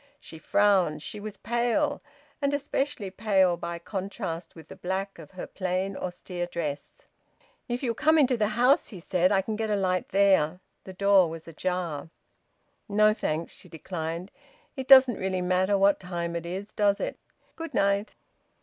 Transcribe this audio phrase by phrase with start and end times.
[0.19, 2.01] She frowned; she was pale,
[2.41, 7.07] and especially pale by contrast with the black of her plain austere dress.
[7.69, 10.93] "If you'll come into the house," he said, "I can get a light there." The
[10.93, 12.09] door was ajar.
[12.89, 14.31] "No thanks," she declined.
[14.75, 17.19] "It doesn't really matter what time it is, does it?
[17.55, 18.15] Good night!"